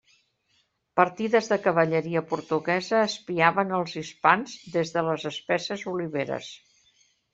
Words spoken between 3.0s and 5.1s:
espiaven als hispans, des de